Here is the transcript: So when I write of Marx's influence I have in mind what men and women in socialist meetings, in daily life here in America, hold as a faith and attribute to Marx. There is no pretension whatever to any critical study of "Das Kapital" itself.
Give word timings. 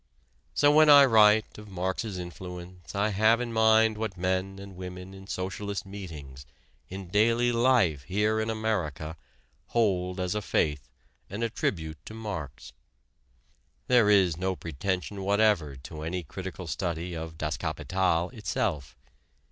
So 0.55 0.71
when 0.71 0.89
I 0.89 1.05
write 1.05 1.59
of 1.59 1.69
Marx's 1.69 2.17
influence 2.17 2.95
I 2.95 3.09
have 3.09 3.39
in 3.39 3.53
mind 3.53 3.99
what 3.99 4.17
men 4.17 4.57
and 4.57 4.75
women 4.75 5.13
in 5.13 5.27
socialist 5.27 5.85
meetings, 5.85 6.47
in 6.89 7.09
daily 7.09 7.51
life 7.51 8.01
here 8.05 8.39
in 8.39 8.49
America, 8.49 9.15
hold 9.67 10.19
as 10.19 10.33
a 10.33 10.41
faith 10.41 10.89
and 11.29 11.43
attribute 11.43 12.03
to 12.07 12.15
Marx. 12.15 12.73
There 13.85 14.09
is 14.09 14.37
no 14.37 14.55
pretension 14.55 15.21
whatever 15.21 15.75
to 15.75 16.01
any 16.01 16.23
critical 16.23 16.65
study 16.65 17.13
of 17.13 17.37
"Das 17.37 17.55
Kapital" 17.55 18.31
itself. 18.31 18.97